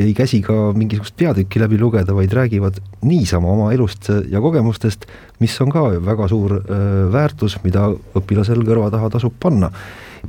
[0.01, 5.05] ei käsi ka mingisugust peatükki läbi lugeda, vaid räägivad niisama oma elust ja kogemustest,
[5.43, 9.71] mis on ka väga suur öö, väärtus, mida õpilasel kõrva taha tasub panna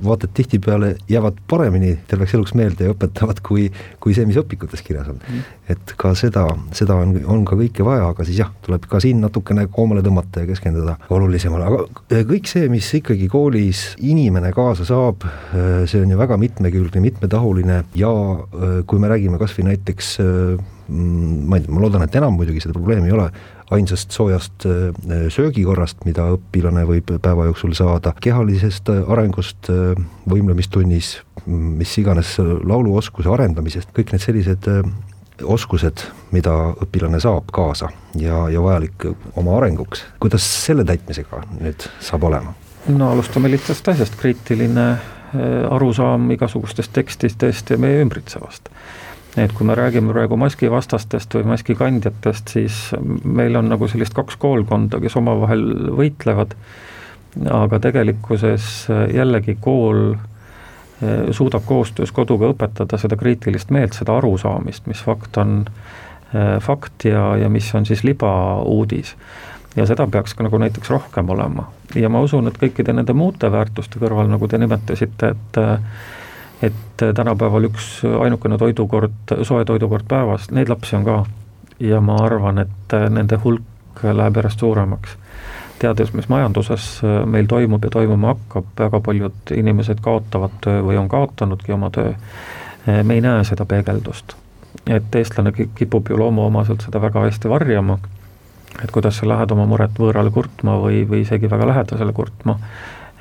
[0.05, 3.69] vaata et tihtipeale jäävad paremini terveks eluks meelde ja õpetavad, kui,
[4.03, 5.21] kui see, mis õpikutes kirjas on.
[5.23, 5.55] Mm..
[5.73, 9.21] et ka seda, seda on, on ka kõike vaja, aga siis jah, tuleb ka siin
[9.25, 15.27] natukene koomale tõmmata ja keskenduda olulisemale, aga kõik see, mis ikkagi koolis inimene kaasa saab,
[15.89, 18.15] see on ju väga mitmekülgne, mitmetahuline ja
[18.87, 22.63] kui me räägime kas või näiteks mm, ma ei tea, ma loodan, et enam muidugi
[22.63, 23.29] seda probleemi ei ole,
[23.71, 29.99] ainsast soojast äh, söögikorrast, mida õpilane võib päeva jooksul saada, kehalisest äh, arengust äh,
[30.31, 34.71] võimlemistunnis, mis iganes lauluoskuse arendamisest, kõik need sellised
[35.45, 39.05] oskused, mida õpilane saab kaasa ja, ja vajalik
[39.37, 42.55] oma arenguks, kuidas selle täitmisega nüüd saab olema?
[42.87, 44.87] no alustame lihtsast asjast, kriitiline
[45.71, 48.71] arusaam igasugustest tekstidest ja meie ümbritsevast
[49.37, 52.79] et kui me räägime praegu maskivastastest või maskikandjatest, siis
[53.25, 55.67] meil on nagu sellist kaks koolkonda, kes omavahel
[55.99, 56.57] võitlevad,
[57.53, 65.05] aga tegelikkuses jällegi kool eh, suudab koostöös koduga õpetada seda kriitilist meelt, seda arusaamist, mis
[65.05, 69.17] fakt on eh, fakt ja, ja mis on siis libauudis.
[69.77, 71.69] ja seda peaks ka nagu näiteks rohkem olema.
[71.95, 75.61] ja ma usun, et kõikide nende muude väärtuste kõrval, nagu te nimetasite, et
[76.63, 81.25] et tänapäeval üks ainukene toidukord, soe toidukord päevas, neid lapsi on ka.
[81.81, 85.17] ja ma arvan, et nende hulk läheb järjest suuremaks.
[85.79, 91.09] teades, mis majanduses meil toimub ja toimuma hakkab, väga paljud inimesed kaotavad töö või on
[91.09, 92.15] kaotanudki oma töö,
[93.03, 94.37] me ei näe seda peegeldust.
[94.87, 97.99] et eestlane kipub ju loomuomaselt seda väga hästi varjama,
[98.85, 102.59] et kuidas sa lähed oma muret võõrale kurtma või, või isegi väga lähedasele kurtma,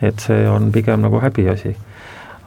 [0.01, 1.75] et see on pigem nagu häbiasi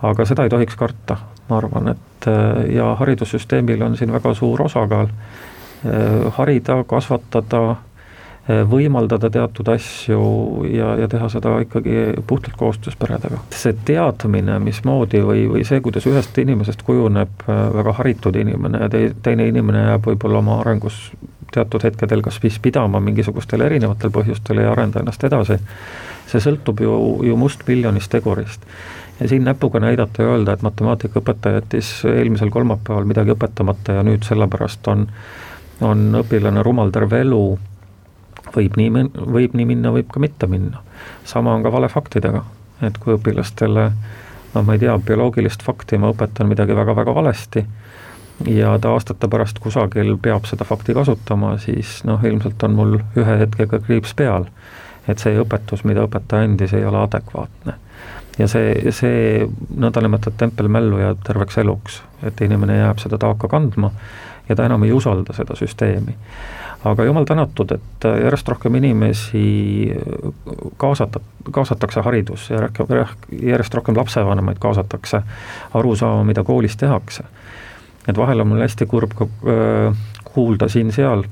[0.02, 1.16] aga seda ei tohiks karta,
[1.48, 8.62] ma arvan, et äh, ja haridussüsteemil on siin väga suur osakaal, äh, harida, kasvatada, äh,
[8.70, 10.20] võimaldada teatud asju
[10.70, 13.40] ja, ja teha seda ikkagi puhtalt koostöös peredega.
[13.50, 19.11] see teadmine, mismoodi või, või see, kuidas ühest inimesest kujuneb väga haritud inimene ja tei-,
[19.22, 21.08] teine inimene jääb võib-olla oma arengus
[21.52, 25.56] teatud hetkedel kas siis pidama mingisugustel erinevatel põhjustel ei arenda ennast edasi,
[26.28, 28.66] see sõltub ju, ju mustmiljonist tegurist
[29.20, 34.26] ja siin näpuga näidata ja öelda, et matemaatikaõpetaja jättis eelmisel kolmapäeval midagi õpetamata ja nüüd
[34.26, 35.09] sellepärast on,
[35.81, 37.42] on õpilane rumal terve elu,
[38.54, 40.83] võib nii, võib nii minna, võib ka mitte minna.
[41.24, 42.44] sama on ka valefaktidega,
[42.83, 43.90] et kui õpilastele
[44.54, 47.64] noh, ma ei tea, bioloogilist fakti ma õpetan midagi väga-väga valesti
[48.46, 53.38] ja ta aastate pärast kusagil peab seda fakti kasutama, siis noh, ilmselt on mul ühe
[53.42, 54.46] hetkega kriips peal.
[55.09, 57.74] et see õpetus, mida õpetaja andis, ei ole adekvaatne
[58.38, 63.92] ja see, see nõndanimetatud tempelmällu jääb terveks eluks, et inimene jääb seda taaka kandma
[64.48, 66.14] ja ta enam ei usalda seda süsteemi.
[66.85, 69.42] aga jumal tänatud, et järjest rohkem inimesi
[70.77, 71.20] kaasata,
[71.51, 72.68] kaasatakse haridusse ja
[73.42, 75.22] järjest rohkem lapsevanemaid kaasatakse
[75.74, 77.24] aru saama, mida koolis tehakse.
[78.09, 81.24] et vahel on mul hästi kurb ka äh, kuulda siin-seal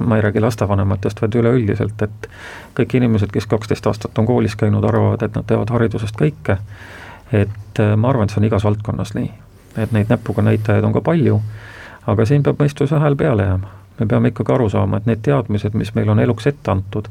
[0.00, 2.28] ma ei räägi lastevanematest, vaid üleüldiselt, et
[2.76, 6.58] kõik inimesed, kes kaksteist aastat on koolis käinud, arvavad, et nad teavad haridusest kõike,
[7.32, 9.32] et äh, ma arvan, et see on igas valdkonnas nii.
[9.76, 11.40] et neid näpuga näitajaid on ka palju,
[12.06, 13.72] aga siin peab mõistuse hääl peale jääma.
[13.98, 17.08] me peame ikkagi aru saama, et need teadmised, mis meil on eluks ette antud,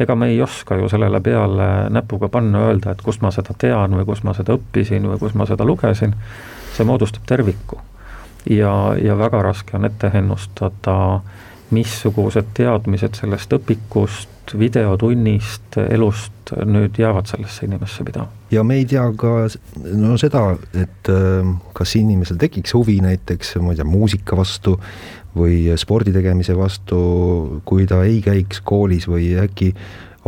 [0.00, 3.96] ega me ei oska ju sellele peale näpuga panna, öelda, et kust ma seda tean
[3.96, 6.14] või kus ma seda õppisin või kus ma seda lugesin,
[6.72, 7.80] see moodustab terviku.
[8.50, 16.98] ja, ja väga raske on ette ennustada äh, missugused teadmised sellest õpikust, videotunnist, elust nüüd
[16.98, 18.28] jäävad sellesse inimesse pidama.
[18.50, 19.48] ja me ei tea ka
[19.96, 24.78] no seda, et äh, kas inimesel tekiks huvi näiteks, ma ei tea, muusika vastu
[25.36, 26.98] või spordi tegemise vastu,
[27.64, 29.72] kui ta ei käiks koolis või äkki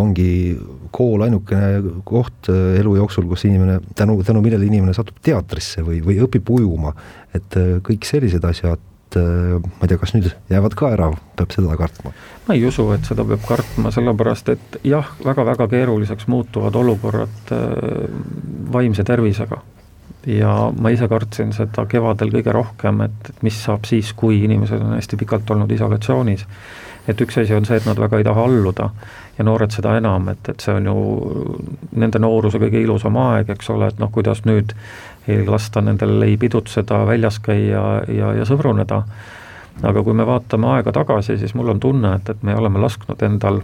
[0.01, 0.57] ongi
[0.95, 6.01] kool ainukene koht äh, elu jooksul, kus inimene, tänu, tänu millele inimene satub teatrisse või,
[6.05, 6.95] või õpib ujuma,
[7.35, 8.83] et äh, kõik sellised asjad
[9.15, 12.13] et äh, ma ei tea, kas nüüd jäävad ka ära, peab seda kartma?
[12.47, 17.55] ma ei usu, et seda peab kartma, sellepärast et jah väga,, väga-väga keeruliseks muutuvad olukorrad
[17.55, 18.09] äh,
[18.73, 19.61] vaimse tervisega.
[20.27, 24.81] ja ma ise kartsin seda kevadel kõige rohkem, et, et mis saab siis, kui inimesed
[24.81, 26.47] on hästi pikalt olnud isolatsioonis.
[27.09, 28.91] et üks asi on see, et nad väga ei taha alluda
[29.39, 30.95] ja noored seda enam, et, et see on ju
[31.93, 34.73] nende nooruse kõige ilusam aeg, eks ole, et noh, kuidas nüüd
[35.29, 39.03] ei lasta nendel ei pidutseda, väljas käia ja, ja sõbruneda,
[39.83, 43.23] aga kui me vaatame aega tagasi, siis mul on tunne, et, et me oleme lasknud
[43.27, 43.63] endal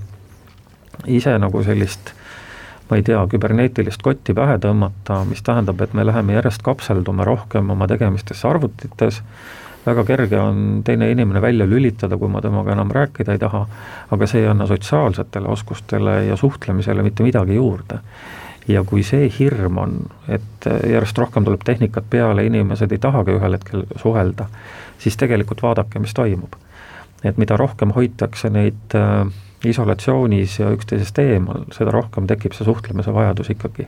[1.06, 2.14] ise nagu sellist
[2.90, 7.70] ma ei tea, küberneetilist kotti pähe tõmmata, mis tähendab, et me läheme järjest kapseldume rohkem
[7.70, 9.20] oma tegemistesse arvutites,
[9.86, 13.62] väga kerge on teine inimene välja lülitada, kui ma temaga enam rääkida ei taha,
[14.10, 18.00] aga see ei anna sotsiaalsetele oskustele ja suhtlemisele mitte midagi juurde.
[18.68, 19.94] Ja kui see hirm on,
[20.28, 24.46] et järjest rohkem tuleb tehnikat peale, inimesed ei tahagi ühel hetkel suhelda,
[24.98, 26.56] siis tegelikult vaadake, mis toimub.
[27.24, 29.28] et mida rohkem hoitakse neid äh,
[29.64, 33.86] isolatsioonis ja üksteisest eemal, seda rohkem tekib see suhtlemise vajadus ikkagi.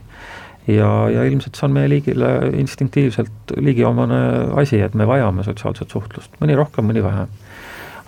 [0.67, 4.19] ja, ja ilmselt see on meie liigile instinktiivselt ligiomane
[4.61, 7.31] asi, et me vajame sotsiaalset suhtlust, mõni rohkem, mõni vähem.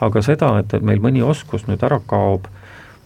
[0.02, 2.48] aga seda, et, et meil mõni oskus nüüd ära kaob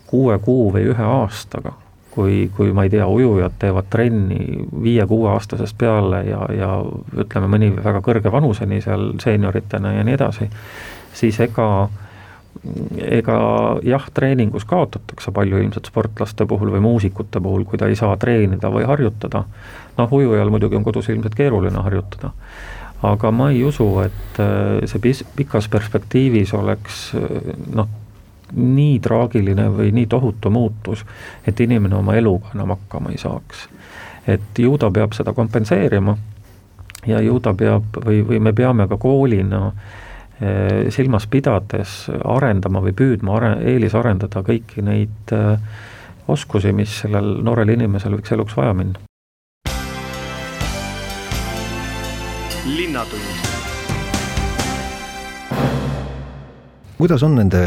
[0.09, 1.75] kuue kuu või ühe aastaga,
[2.11, 6.69] kui, kui ma ei tea, ujujad teevad trenni viie-kuueaastasest peale ja, ja
[7.17, 10.49] ütleme, mõni väga kõrge vanuseni seal seenioritena ja nii edasi,
[11.13, 11.69] siis ega
[12.99, 13.37] ega
[13.85, 18.71] jah, treeningus kaotatakse palju ilmselt sportlaste puhul või muusikute puhul, kui ta ei saa treenida
[18.73, 19.43] või harjutada,
[19.97, 22.33] noh, ujujal muidugi on kodus ilmselt keeruline harjutada,
[23.05, 27.87] aga ma ei usu, et äh, see pis-, pikas perspektiivis oleks äh, noh,
[28.55, 31.05] nii traagiline või nii tohutu muutus,
[31.47, 33.67] et inimene oma eluga enam hakkama ei saaks.
[34.27, 36.17] et ju ta peab seda kompenseerima
[37.07, 39.71] ja ju ta peab või, või me peame ka koolina
[40.39, 45.81] Eh, silmas pidades arendama või püüdma are-, eelisarendada kõiki neid eh,
[46.31, 49.03] oskusi, mis sellel noorel inimesel võiks eluks vaja minna.
[52.69, 53.48] linnatund
[56.99, 57.59] kuidas on nende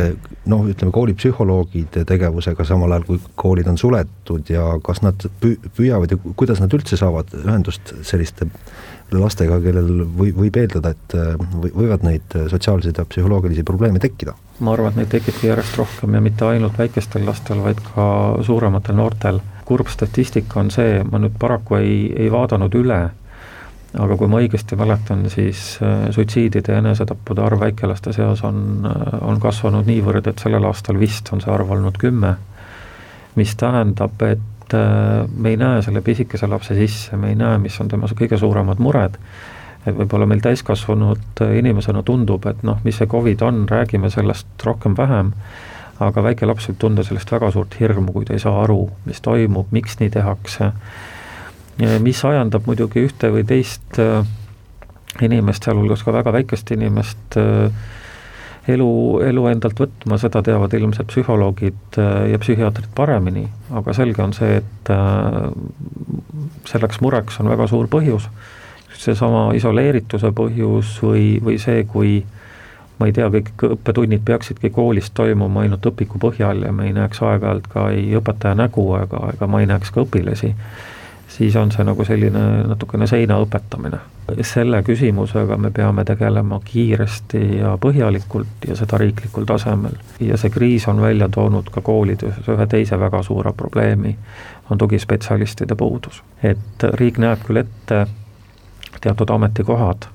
[0.51, 6.13] noh, ütleme koolipsühholoogide tegevusega, samal ajal kui koolid on suletud ja kas nad püü-, püüavad
[6.13, 8.49] ja kuidas nad üldse saavad ühendust selliste
[9.13, 14.37] lastega, kellel või, võib eeldada, et või, võivad neid sotsiaalseid ja psühholoogilisi probleeme tekkida?
[14.63, 18.05] ma arvan, et neid tekibki järjest rohkem ja mitte ainult väikestel lastel, vaid ka
[18.47, 19.41] suurematel noortel.
[19.65, 23.01] kurb statistika on see, ma nüüd paraku ei, ei vaadanud üle
[24.01, 29.19] aga kui ma õigesti mäletan, siis äh, suitsiidide ja enesetappude arv väikelaste seas on, äh,
[29.21, 32.37] on kasvanud niivõrd, et sellel aastal vist on see arv olnud kümme,
[33.37, 37.77] mis tähendab, et äh, me ei näe selle pisikese lapse sisse, me ei näe, mis
[37.85, 39.21] on tema kõige suuremad mured,
[39.85, 45.35] et võib-olla meil täiskasvanud inimesena tundub, et noh, mis see Covid on, räägime sellest rohkem-vähem,
[46.03, 49.21] aga väike laps võib tunda sellest väga suurt hirmu, kui ta ei saa aru, mis
[49.21, 50.73] toimub, miks nii tehakse
[51.79, 54.21] mis ajendab muidugi ühte või teist äh,
[55.25, 57.73] inimest, sealhulgas ka väga väikest inimest, äh,
[58.73, 58.91] elu,
[59.27, 64.61] elu endalt võtma, seda teavad ilmselt psühholoogid äh, ja psühhiaatrid paremini, aga selge on see,
[64.61, 64.93] et
[66.69, 68.29] selleks mureks on väga suur põhjus,
[69.03, 72.21] seesama isoleerituse põhjus või, või see, kui
[73.01, 77.23] ma ei tea, kõik õppetunnid peaksidki koolis toimuma ainult õpiku põhjal ja me ei näeks
[77.25, 80.53] aeg-ajalt ka ei õpetaja nägu ega, ega ma ei näeks ka õpilasi
[81.33, 83.99] siis on see nagu selline natukene seina õpetamine.
[84.47, 89.97] selle küsimusega me peame tegelema kiiresti ja põhjalikult ja seda riiklikul tasemel.
[90.21, 94.17] ja see kriis on välja toonud ka koolides ühe teise väga suure probleemi,
[94.71, 96.23] on tugispetsialistide puudus.
[96.43, 98.07] et riik näeb küll ette
[99.01, 100.07] teatud ametikohad,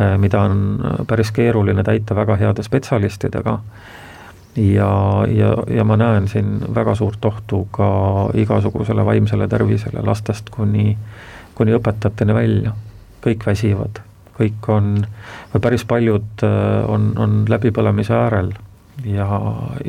[0.00, 3.58] eh, mida on päris keeruline täita väga heade spetsialistidega
[4.56, 7.88] ja, ja, ja ma näen siin väga suurt ohtu ka
[8.34, 10.96] igasugusele vaimsele tervisele lastest kuni,
[11.54, 12.72] kuni õpetajateni välja.
[13.22, 14.00] kõik väsivad,
[14.34, 15.04] kõik on,
[15.52, 18.50] või päris paljud äh, on, on läbipõlemise äärel
[19.06, 19.28] ja,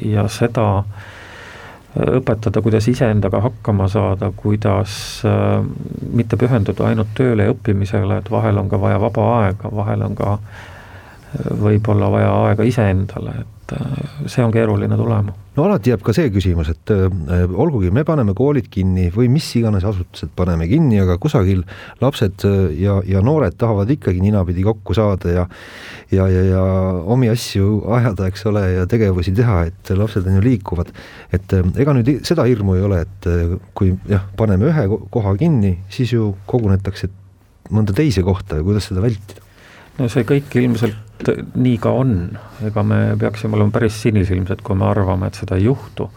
[0.05, 5.65] ja seda äh, õpetada, kuidas iseendaga hakkama saada, kuidas äh,
[6.13, 10.15] mitte pühenduda ainult tööle ja õppimisele, et vahel on ka vaja vaba aega, vahel on
[10.15, 10.37] ka
[11.33, 15.33] võib-olla vaja aega iseendale, et äh, see on keeruline tulema.
[15.55, 19.47] no alati jääb ka see küsimus, et äh, olgugi, me paneme koolid kinni või mis
[19.57, 21.63] iganes asutused paneme kinni, aga kusagil
[22.01, 25.47] lapsed äh, ja, ja noored tahavad ikkagi ninapidi kokku saada ja
[26.13, 26.63] ja, ja, ja
[27.09, 30.93] omi asju ajada, eks ole, ja tegevusi teha, et lapsed on ju liikuvad.
[31.33, 33.29] et ega nüüd seda hirmu ei ole, et
[33.73, 37.09] kui jah, paneme ühe koha kinni, siis ju kogunetakse
[37.73, 39.41] mõnda teise kohta ja kuidas seda vältida?
[39.99, 42.15] No see kõik ilmselt nii ka on,
[42.65, 46.09] ega me peaksime olema päris sinisilmsed, kui me arvame, et seda ei juhtu.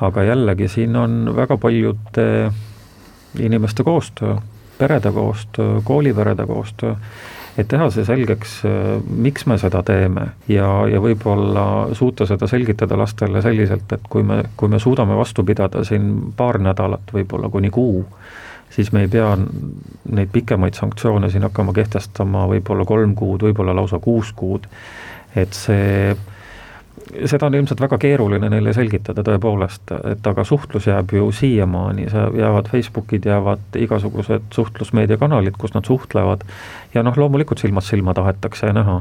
[0.00, 2.52] aga jällegi, siin on väga paljude
[3.40, 4.36] inimeste koostöö,
[4.78, 6.94] perede koostöö, kooliperede koostöö,
[7.56, 8.58] et teha see selgeks,
[9.08, 14.42] miks me seda teeme ja, ja võib-olla suuta seda selgitada lastele selliselt, et kui me,
[14.56, 18.04] kui me suudame vastu pidada siin paar nädalat, võib-olla kuni kuu,
[18.70, 24.00] siis me ei pea neid pikemaid sanktsioone siin hakkama kehtestama võib-olla kolm kuud, võib-olla lausa
[24.02, 24.66] kuus kuud,
[25.36, 26.16] et see
[27.26, 32.70] seda on ilmselt väga keeruline neile selgitada tõepoolest, et aga suhtlus jääb ju siiamaani, jäävad
[32.72, 36.44] Facebookid, jäävad igasugused suhtlusmeediakanalid, kus nad suhtlevad
[36.94, 39.00] ja noh, loomulikult silmast silma tahetakse näha.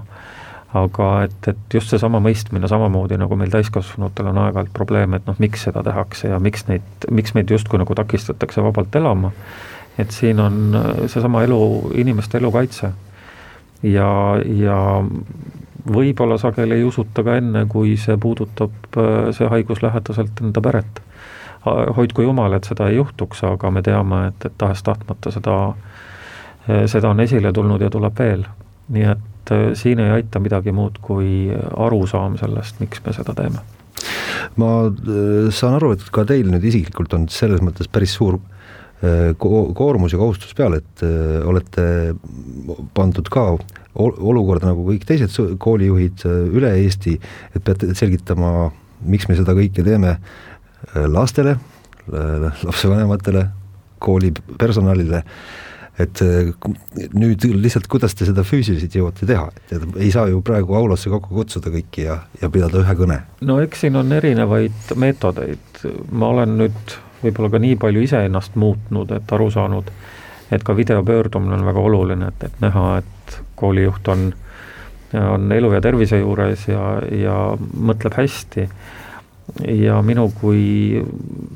[0.76, 5.38] Aga et, et just seesama mõistmine, samamoodi nagu meil täiskasvanutel on aeg-ajalt probleem, et noh,
[5.40, 9.32] miks seda tehakse ja miks neid, miks meid justkui nagu takistatakse vabalt elama,
[10.02, 11.60] et siin on seesama elu,
[12.04, 12.92] inimeste elukaitse
[13.84, 14.10] ja,
[14.44, 14.80] ja
[15.94, 21.02] võib-olla sageli ei usuta ka enne, kui see puudutab äh, see haigus lähedaselt enda peret.
[21.98, 25.56] hoidku jumal, et seda ei juhtuks, aga me teame, et, et tahes-tahtmata seda,
[26.70, 28.46] äh, seda on esile tulnud ja tuleb veel.
[28.90, 33.64] nii et äh, siin ei aita midagi muud kui arusaam sellest, miks me seda teeme.
[34.60, 34.72] ma
[35.56, 38.38] saan aru, et ka teil nüüd isiklikult on selles mõttes päris suur
[39.40, 41.04] ko-, koormus ja kohustus peal, et
[41.48, 41.86] olete
[42.94, 43.48] pandud ka
[43.96, 47.16] olukorda nagu kõik teised koolijuhid äh, üle Eesti,
[47.56, 48.70] et peate selgitama,
[49.08, 51.58] miks me seda kõike teeme äh, lastele,
[52.06, 53.48] lapsevanematele,
[54.04, 54.30] kooli
[54.62, 55.24] personalile,
[56.00, 56.52] et äh,
[57.16, 61.36] nüüd lihtsalt, kuidas te seda füüsiliselt jõuate teha, et ei saa ju praegu aulasse kokku
[61.38, 63.22] kutsuda kõiki ja, ja pidada ühe kõne?
[63.48, 69.14] no eks siin on erinevaid meetodeid, ma olen nüüd võib-olla ka nii palju iseennast muutnud,
[69.16, 69.88] et aru saanud,
[70.54, 74.28] et ka videopöördumine on väga oluline, et, et näha, et koolijuht on,
[75.16, 76.84] on elu ja tervise juures ja,
[77.16, 78.68] ja mõtleb hästi.
[79.80, 81.00] ja minu kui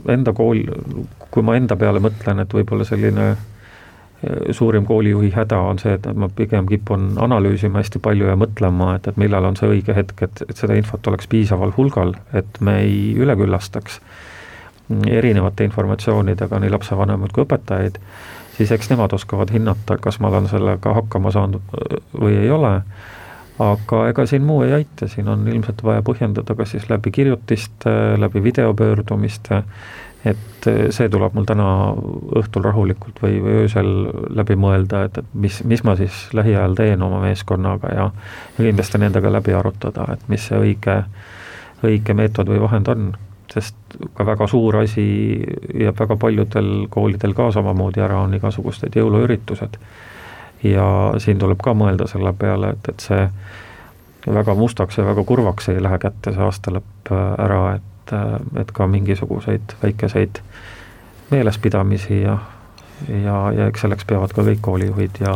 [0.07, 0.63] enda kool,
[1.29, 3.47] kui ma enda peale mõtlen, et võib-olla selline eh,
[4.51, 9.07] suurim koolijuhi häda on see, et ma pigem kipun analüüsima hästi palju ja mõtlema, et,
[9.07, 12.81] et millal on see õige hetk, et, et seda infot oleks piisaval hulgal, et me
[12.83, 14.01] ei üleküllastaks
[15.07, 18.01] erinevate informatsioonidega nii lapsevanemaid kui õpetajaid
[18.59, 22.73] siis eks nemad oskavad hinnata, kas ma olen sellega hakkama saanud äh, või ei ole,
[23.63, 27.93] aga ega siin muu ei aita, siin on ilmselt vaja põhjendada kas siis läbi kirjutiste,
[28.19, 29.61] läbi videopöördumiste,
[30.25, 31.69] et äh, see tuleb mul täna
[32.39, 33.89] õhtul rahulikult või, või öösel
[34.35, 38.11] läbi mõelda, et, et mis, mis ma siis lähiajal teen oma meeskonnaga ja
[38.57, 41.01] ja kindlasti nendega läbi arutada, et mis see õige,
[41.85, 43.09] õige meetod või vahend on
[43.53, 43.75] sest
[44.13, 45.05] ka väga suur asi
[45.79, 49.79] ja väga paljudel koolidel ka samamoodi ära on igasugused jõuluüritused.
[50.63, 50.85] ja
[51.17, 53.27] siin tuleb ka mõelda selle peale, et, et see
[54.27, 58.87] väga mustaks ja väga kurvaks ei lähe kätte see aastalõpp ära, et, äh, et ka
[58.87, 60.41] mingisuguseid väikeseid
[61.31, 62.37] meelespidamisi ja
[63.07, 65.33] ja, ja eks selleks peavad ka kõik koolijuhid ja,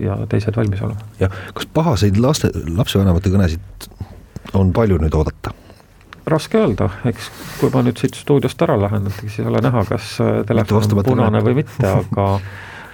[0.00, 1.08] ja teised valmis olema.
[1.20, 3.88] jah, kas pahaseid laste, lapsevanemate kõnesid
[4.58, 5.52] on palju nüüd oodata?
[6.26, 7.30] raske öelda, eks
[7.60, 10.86] kui ma nüüd siit stuudiost ära lähen, et siis ei ole näha, kas äh, telefon
[10.86, 12.28] on punane või mitte, aga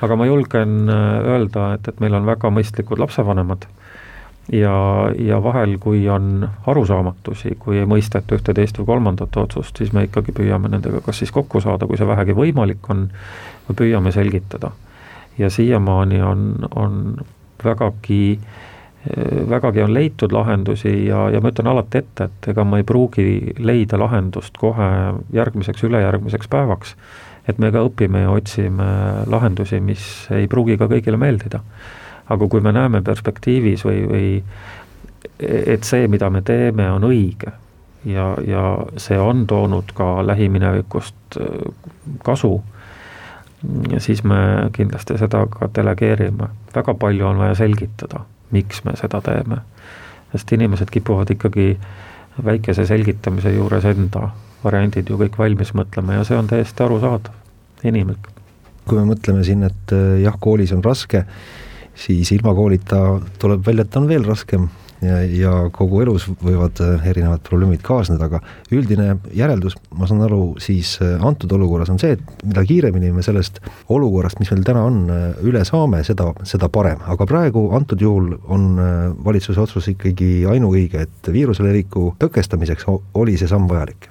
[0.04, 3.68] aga ma julgen äh, öelda, et, et meil on väga mõistlikud lapsevanemad
[4.52, 4.76] ja,
[5.18, 10.06] ja vahel, kui on arusaamatusi, kui ei mõisteta ühte, teist või kolmandat otsust, siis me
[10.08, 13.08] ikkagi püüame nendega kas siis kokku saada, kui see vähegi võimalik on,
[13.68, 14.72] või püüame selgitada.
[15.38, 17.16] ja siiamaani on, on
[17.64, 18.68] vägagi äh,
[19.50, 23.54] vägagi on leitud lahendusi ja, ja ma ütlen alati ette, et ega ma ei pruugi
[23.58, 24.88] leida lahendust kohe
[25.34, 26.96] järgmiseks, ülejärgmiseks päevaks.
[27.48, 28.86] et me ka õpime ja otsime
[29.26, 30.02] lahendusi, mis
[30.36, 31.62] ei pruugi ka kõigile meeldida.
[32.28, 34.28] Aga kui me näeme perspektiivis või, või
[35.40, 37.52] et see, mida me teeme, on õige
[38.04, 38.64] ja, ja
[38.96, 42.58] see on toonud ka lähiminevikust äh, kasu,
[43.98, 46.48] siis me kindlasti seda ka delegeerime.
[46.74, 49.56] väga palju on vaja selgitada miks me seda teeme.
[50.32, 51.78] sest inimesed kipuvad ikkagi
[52.44, 54.28] väikese selgitamise juures enda
[54.64, 57.32] variandid ju kõik valmis mõtlema ja see on täiesti arusaadav,
[57.84, 58.28] inimlik.
[58.88, 61.24] kui me mõtleme siin, et eh, jah, koolis on raske,
[61.98, 63.02] siis ilma koolita
[63.42, 64.68] tuleb välja, et on veel raskem
[65.02, 68.40] ja, ja kogu elus võivad äh, erinevad probleemid kaasneda, aga
[68.74, 73.24] üldine järeldus, ma saan aru, siis äh, antud olukorras on see, et mida kiiremini me
[73.26, 73.60] sellest
[73.94, 78.34] olukorrast, mis meil täna on, äh, üle saame, seda, seda parem, aga praegu antud juhul
[78.48, 78.68] on
[79.24, 84.10] valitsuse otsus ikkagi ainuõige, et viiruse leviku tõkestamiseks oli see samm vajalik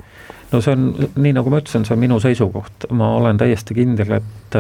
[0.52, 4.18] no see on, nii nagu ma ütlesin, see on minu seisukoht, ma olen täiesti kindel,
[4.22, 4.58] et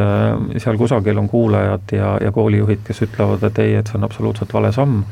[0.59, 4.53] seal kusagil on kuulajad ja, ja koolijuhid, kes ütlevad, et ei, et see on absoluutselt
[4.53, 5.03] vale samm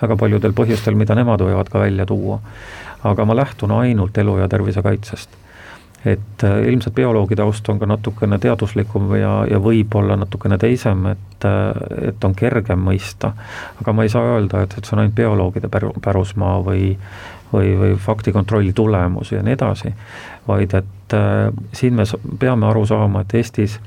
[0.00, 2.40] väga paljudel põhjustel, mida nemad võivad ka välja tuua.
[3.02, 5.30] aga ma lähtun ainult elu ja tervise kaitsest.
[6.04, 11.44] et äh, ilmselt bioloogi taust on ka natukene teaduslikum ja, ja võib-olla natukene teisem, et,
[11.44, 13.32] äh, et on kergem mõista.
[13.80, 16.96] aga ma ei saa öelda, et, et see on ainult bioloogide päru, pärusmaa või,
[17.52, 19.94] või, või faktikontrolli tulemus ja nii edasi,
[20.48, 22.06] vaid et äh, siin me
[22.38, 23.80] peame aru saama, et Eestis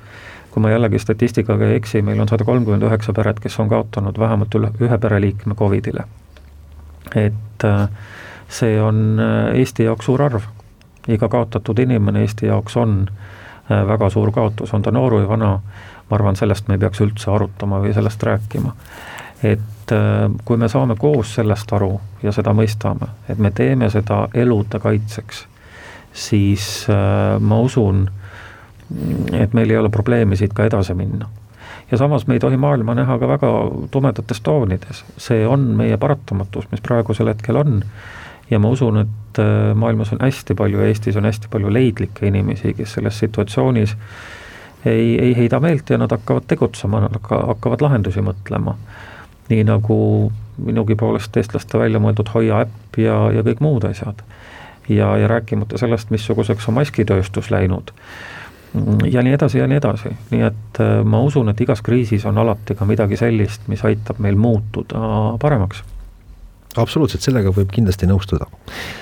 [0.54, 4.20] kui ma jällegi statistikaga ei eksi, meil on sada kolmkümmend üheksa peret, kes on kaotanud
[4.20, 6.04] vähemalt üle ühe pereliikme Covidile.
[7.16, 7.88] et äh,
[8.50, 9.18] see on
[9.54, 10.46] Eesti jaoks suur arv
[11.08, 13.08] iga kaotatud inimene Eesti jaoks on
[13.72, 15.54] äh, väga suur kaotus, on ta noor või vana,
[16.10, 18.76] ma arvan, sellest me ei peaks üldse arutama või sellest rääkima.
[19.44, 19.60] et
[19.94, 24.80] äh, kui me saame koos sellest aru ja seda mõistame, et me teeme seda elude
[24.84, 25.46] kaitseks,
[26.14, 28.08] siis äh, ma usun,
[29.34, 31.30] et meil ei ole probleemi siit ka edasi minna.
[31.92, 33.50] Ja samas me ei tohi maailma näha ka väga
[33.92, 37.84] tumedates toonides, see on meie paratamatus, mis praegusel hetkel on.
[38.50, 42.74] Ja ma usun, et äh, maailmas on hästi palju, Eestis on hästi palju leidlikke inimesi,
[42.78, 43.96] kes selles situatsioonis
[44.86, 48.76] ei, ei heida meelt ja nad hakkavad tegutsema, nad hakkavad lahendusi mõtlema.
[49.50, 49.98] Nii nagu
[50.58, 54.22] minugi poolest eestlaste välja mõeldud Hoia äpp ja, ja kõik muud asjad.
[54.90, 57.94] ja, ja rääkimata sellest, missuguseks on maskitööstus läinud
[59.12, 62.38] ja nii edasi ja nii edasi, nii et äh, ma usun, et igas kriisis on
[62.38, 65.84] alati ka midagi sellist, mis aitab meil muutuda paremaks
[66.80, 68.48] absoluutselt, sellega võib kindlasti nõustuda.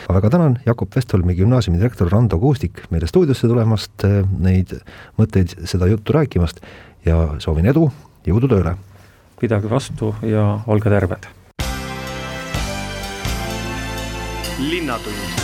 [0.10, 4.76] väga tänan Jakob Vestholmi gümnaasiumi direktor Rando Kuustik meile stuudiosse tulemast, eh, neid
[5.20, 6.62] mõtteid, seda juttu rääkimast
[7.06, 7.92] ja soovin edu,
[8.28, 8.76] jõudu tööle!
[9.42, 11.26] pidage vastu ja olge terved.
[14.62, 15.42] linnatund.